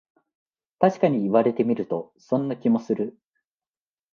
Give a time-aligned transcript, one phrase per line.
[0.79, 3.19] たしかに言われてみると、そんな気もする